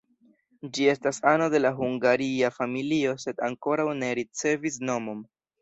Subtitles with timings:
[0.77, 5.23] Ĝi estas ano de la hungaria familio sed ankoraŭ ne ricevis nomon.